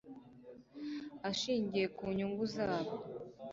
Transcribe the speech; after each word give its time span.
ashingiye 1.29 1.85
ku 1.95 2.03
nyungu 2.17 2.43
zabo 2.55 2.93